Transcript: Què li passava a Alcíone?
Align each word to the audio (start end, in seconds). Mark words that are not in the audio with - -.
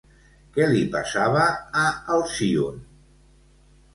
Què 0.53 0.63
li 0.69 0.79
passava 0.95 1.43
a 1.81 1.85
Alcíone? 2.15 2.83